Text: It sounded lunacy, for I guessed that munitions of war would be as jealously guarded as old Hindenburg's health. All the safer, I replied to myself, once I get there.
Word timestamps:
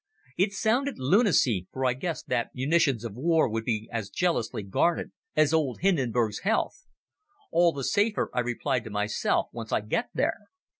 It 0.35 0.51
sounded 0.51 0.97
lunacy, 0.97 1.67
for 1.71 1.85
I 1.85 1.93
guessed 1.93 2.27
that 2.27 2.55
munitions 2.55 3.05
of 3.05 3.13
war 3.13 3.47
would 3.47 3.63
be 3.65 3.87
as 3.91 4.09
jealously 4.09 4.63
guarded 4.63 5.11
as 5.35 5.53
old 5.53 5.81
Hindenburg's 5.81 6.39
health. 6.39 6.87
All 7.51 7.71
the 7.71 7.83
safer, 7.83 8.31
I 8.33 8.39
replied 8.39 8.83
to 8.85 8.89
myself, 8.89 9.49
once 9.51 9.71
I 9.71 9.81
get 9.81 10.09
there. 10.15 10.49